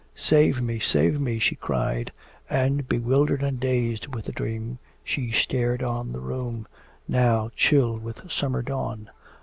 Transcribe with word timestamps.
'Save 0.15 0.63
me, 0.63 0.79
save 0.79 1.21
me!' 1.21 1.37
she 1.37 1.53
cried; 1.55 2.11
and, 2.49 2.89
bewildered 2.89 3.43
and 3.43 3.59
dazed 3.59 4.15
with 4.15 4.25
the 4.25 4.31
dream, 4.31 4.79
she 5.03 5.29
stared 5.31 5.83
on 5.83 6.11
the 6.11 6.19
room, 6.19 6.67
now 7.07 7.51
chill 7.55 7.99
with 7.99 8.23
summer 8.31 8.63
dawn. 8.63 9.11